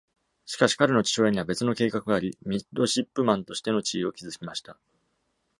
[0.47, 4.79] しかし、彼の父親には別の計画があり、ミッドシップマンとしての地位を築きました。